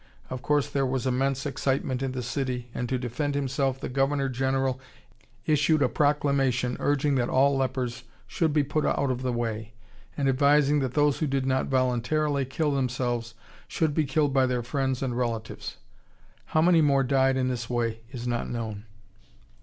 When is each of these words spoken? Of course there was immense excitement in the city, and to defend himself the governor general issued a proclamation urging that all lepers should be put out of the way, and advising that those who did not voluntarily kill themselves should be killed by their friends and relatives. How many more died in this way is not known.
Of 0.31 0.41
course 0.41 0.67
there 0.67 0.83
was 0.83 1.05
immense 1.05 1.45
excitement 1.45 2.01
in 2.01 2.13
the 2.13 2.23
city, 2.23 2.71
and 2.73 2.89
to 2.89 2.97
defend 2.97 3.35
himself 3.35 3.79
the 3.79 3.87
governor 3.87 4.29
general 4.29 4.81
issued 5.45 5.83
a 5.83 5.89
proclamation 5.89 6.75
urging 6.79 7.13
that 7.17 7.29
all 7.29 7.55
lepers 7.55 8.03
should 8.25 8.51
be 8.51 8.63
put 8.63 8.83
out 8.83 9.11
of 9.11 9.21
the 9.21 9.31
way, 9.31 9.73
and 10.17 10.27
advising 10.27 10.79
that 10.79 10.95
those 10.95 11.19
who 11.19 11.27
did 11.27 11.45
not 11.45 11.67
voluntarily 11.67 12.45
kill 12.45 12.71
themselves 12.71 13.35
should 13.67 13.93
be 13.93 14.05
killed 14.05 14.33
by 14.33 14.47
their 14.47 14.63
friends 14.63 15.03
and 15.03 15.15
relatives. 15.19 15.77
How 16.45 16.63
many 16.63 16.81
more 16.81 17.03
died 17.03 17.37
in 17.37 17.47
this 17.47 17.69
way 17.69 18.01
is 18.11 18.27
not 18.27 18.49
known. 18.49 18.85